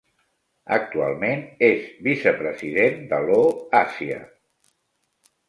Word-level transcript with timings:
Actualment 0.77 1.43
és 1.67 1.83
vicepresident 2.07 2.99
de 3.13 3.21
Law 3.27 3.47
Asia. 3.83 4.19